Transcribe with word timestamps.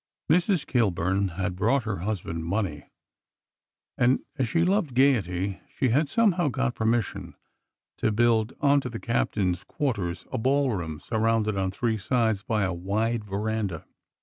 74 0.31 0.39
SECRET 0.39 0.41
HISTORY 0.41 0.55
Mrs. 0.55 0.67
Kilburn 0.67 1.27
had 1.33 1.55
brought 1.55 1.83
her 1.83 1.97
husband 1.97 2.43
money; 2.43 2.89
and 3.99 4.21
as 4.35 4.47
she 4.49 4.63
loved 4.65 4.95
gayety 4.95 5.59
she 5.69 5.89
had 5.89 6.09
somehow 6.09 6.47
got 6.47 6.73
permission 6.73 7.35
to 7.99 8.11
build 8.11 8.53
on 8.61 8.81
to 8.81 8.89
the 8.89 8.99
captain 8.99 9.53
s 9.53 9.63
quarters 9.63 10.25
a 10.31 10.39
ballroom 10.39 10.99
surrounded 10.99 11.55
on 11.55 11.69
three 11.69 11.99
sides 11.99 12.41
by 12.41 12.63
a 12.63 12.73
wide 12.73 13.23
veranda. 13.23 13.85